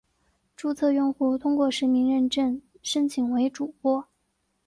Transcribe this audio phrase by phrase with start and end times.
[0.55, 4.07] 注册用户通过实名认证申请成为主播。